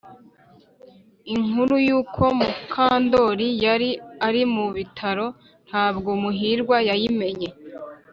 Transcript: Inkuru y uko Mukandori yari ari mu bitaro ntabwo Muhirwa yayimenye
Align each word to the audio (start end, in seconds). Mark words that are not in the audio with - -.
Inkuru 1.33 1.75
y 1.87 1.91
uko 1.99 2.23
Mukandori 2.37 3.47
yari 3.65 3.89
ari 4.27 4.41
mu 4.53 4.65
bitaro 4.75 5.25
ntabwo 5.67 6.09
Muhirwa 6.21 6.77
yayimenye 6.89 7.49